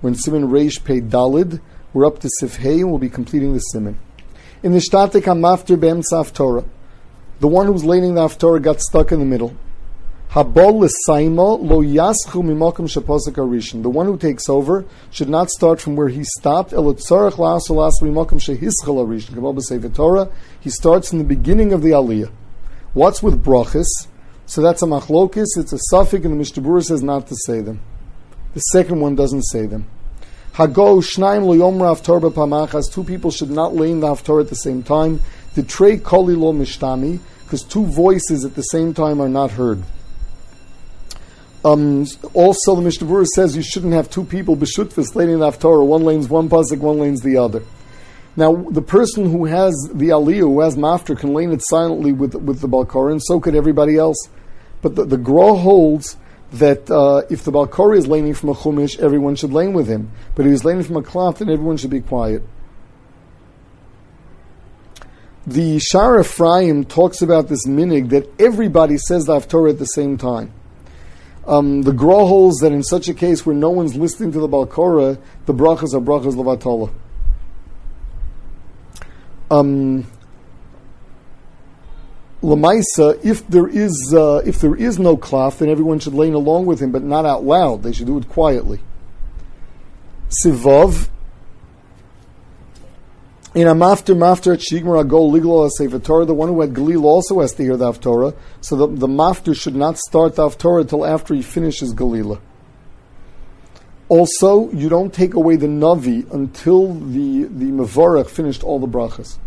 [0.00, 1.60] We're in Siman Reish Pei Dalid.
[1.92, 3.98] We're up to Seif Hey and we'll be completing the Simon.
[4.62, 6.64] In the Shtatik HaMaftir Be'emtza Torah,
[7.40, 9.56] the one who's leaning the Haftorah got stuck in the middle.
[10.30, 13.82] Habol l'saimo lo yaschu mimokim shaposik arishin.
[13.82, 16.72] The one who takes over should not start from where he stopped.
[16.72, 19.34] El tzarech la'asu la'asu mimokim shehischel arishin.
[19.34, 20.30] Kabbalah b'sefer Torah.
[20.60, 22.30] He starts in the beginning of the aliyah.
[22.94, 23.88] What's with brachas?
[24.46, 25.56] So that's a machlokis.
[25.56, 27.80] It's a suffix, and the Mishnah says not to say them.
[28.54, 29.86] The second one doesn't say them.
[30.54, 32.92] Hago shnaim lo yom Torah pamachas.
[32.92, 35.20] Two people should not lay in the haftorah at the same time.
[35.54, 39.82] The trey koli lo mishtami, because two voices at the same time are not heard.
[41.64, 45.86] Um, also, the Mishnah says you shouldn't have two people b'shutvis leaning the haftorah.
[45.86, 47.62] One lanes one pasuk, one lanes the other.
[48.36, 52.34] Now, the person who has the aliyah, who has mafter, can lane it silently with
[52.34, 54.28] with the balkor, and so could everybody else.
[54.80, 56.16] But the, the Gra holds
[56.52, 60.10] that uh, if the balkor is laning from a chumish, everyone should lane with him.
[60.34, 62.42] But if he's laning from a cloth, then everyone should be quiet.
[65.46, 70.18] The Shaar Ephraim talks about this minig that everybody says the Haftorah at the same
[70.18, 70.52] time.
[71.46, 74.48] Um, the Gra holds that in such a case where no one's listening to the
[74.48, 76.92] Balkora, the brachas are brachas levatola.
[79.50, 80.06] Um,
[82.42, 86.66] Lamaisa, if there is uh, if there is no cloth, then everyone should lane along
[86.66, 87.82] with him, but not out loud.
[87.82, 88.80] They should do it quietly.
[90.44, 91.08] Sivav,
[93.54, 97.40] in a mafter mafter at shigmar agol liglo Torah, the one who had galil also
[97.40, 98.36] has to hear the Haftorah.
[98.60, 102.40] So the, the mafter should not start the Haftorah until after he finishes galila.
[104.08, 109.38] Also, you don't take away the navi until the the mevorach finished all the brachas.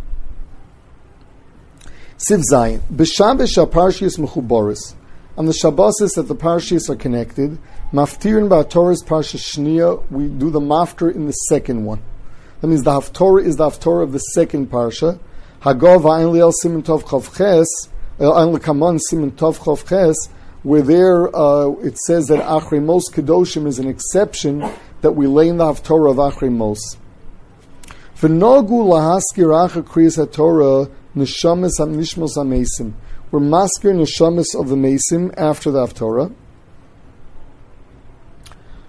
[2.30, 4.94] Siv Zayin b'shabesh aparshiyas mechuboris.
[5.38, 7.58] On the Shabbosis that the parshiyas are connected,
[7.92, 12.00] maftirin ba'Torah's parsha shnia, we do the mafter in the second one.
[12.60, 15.18] That means the Haftorah is the Haftorah of the second parsha.
[15.64, 17.90] Hagov Ayin Liel Simen Tov Chav Ches,
[18.20, 20.16] Ayin Lekaman Simen Tov Chav
[20.62, 24.64] where there uh, it says that Achrei Mos Kedoshim is an exception
[25.02, 26.98] that we lay in the Haftorah of Achrei Mos.
[28.18, 32.94] V'nogu lahaskir acha kriyas haTorah neshamis nishmos amesim.
[33.32, 36.34] We're maskir neshamis of the mesim after the Haftorah.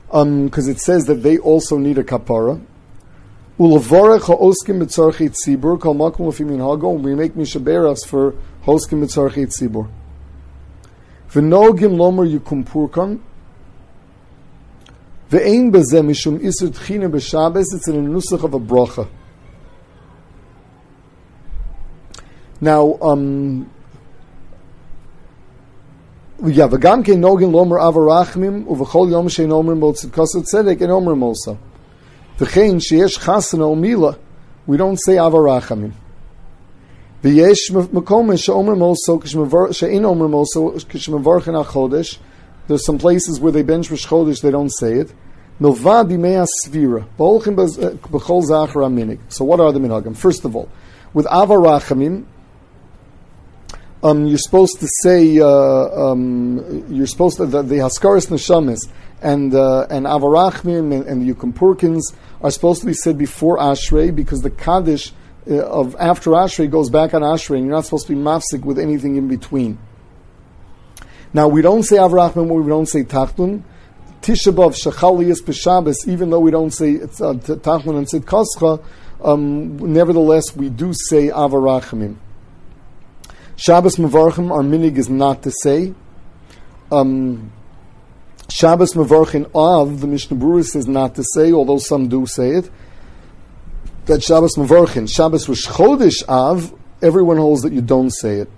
[0.06, 2.65] Because um, it says that they also need a kapara.
[3.59, 8.33] Ulavorech ha'oskim b'tzarchi tzibur kol makom lefi minhago and we make mishaberas for
[8.65, 9.91] hoskim b'tzarchi tzibur.
[11.31, 13.21] V'nogim lomer yukumpurkan
[15.33, 19.09] Ve'ein bezeh mishum isur tchina b'shabes it's in a nusach of a bracha.
[22.62, 23.69] Now, um,
[26.45, 31.17] yeah, v'gam ke nogin lomer avarachmim uv'chol yom shein omer mo tzidkosot tzedek en omer
[31.17, 31.59] mosa.
[32.39, 34.17] V'chein sheyesh chasana umila,
[34.69, 35.91] we don't say avarachamim.
[37.25, 42.19] V'yesh mekom she'omer moso she'in omer moso k'shmevarchen achodesh.
[42.69, 45.12] There's some places where they bench Rosh Chodesh, they don't say it.
[45.61, 47.09] Milvad b'mei svira.
[47.19, 49.19] B'olchim b'chol zachar minig.
[49.31, 50.17] So what are the minhagim?
[50.17, 50.69] First of all,
[51.12, 52.27] with avarachamim,
[54.03, 58.89] um, you're supposed to say uh, um, you're supposed to the, the haskaris neshamis
[59.21, 62.03] and uh, and avarachmim and, and the yukampurkins
[62.41, 65.13] are supposed to be said before Ashrei because the Kaddish
[65.49, 68.65] uh, of after Ashrei goes back on Ashrei and you're not supposed to be mafsik
[68.65, 69.79] with anything in between.
[71.33, 73.63] Now we don't say Avrahman we don't say Tachtun.
[74.21, 78.84] Tishabov Shechaliyas B'Shabbos, even though we don't say it's uh, and Tzid
[79.25, 82.17] um, nevertheless we do say Avarachmim.
[83.62, 85.95] Shabbos Mavarchim, our minig is not to say.
[86.91, 87.53] Um,
[88.49, 92.69] Shabbos Mavarchin Av, the Mishnah Berurah says not to say, although some do say it.
[94.06, 98.51] That Shabbos Mavarchin, Shabbos Rosh Chodesh Av, everyone holds that you don't say it.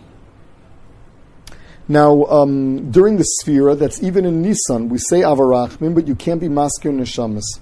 [1.87, 6.41] Now, um, during the Sphira, that's even in Nisan, we say Avarachmin, but you can't
[6.41, 7.60] be Maskir Neshamas.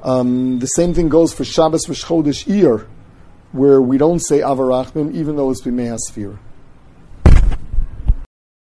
[0.00, 2.86] Um, the same thing goes for Shabbos Rosh Chodesh Ir,
[3.52, 6.38] where we don't say Avarachmin, even though it's B'mei Sphira.